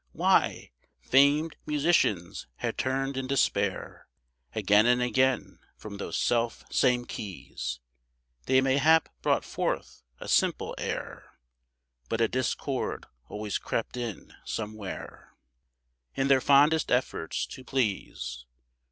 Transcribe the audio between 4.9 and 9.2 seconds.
again from those self same keys; They mayhap